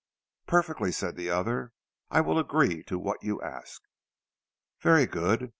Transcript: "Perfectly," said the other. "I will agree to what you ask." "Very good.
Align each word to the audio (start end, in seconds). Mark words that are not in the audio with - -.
"Perfectly," 0.47 0.91
said 0.91 1.15
the 1.15 1.29
other. 1.29 1.73
"I 2.09 2.21
will 2.21 2.39
agree 2.39 2.81
to 2.85 2.97
what 2.97 3.21
you 3.21 3.39
ask." 3.43 3.83
"Very 4.79 5.05
good. 5.05 5.49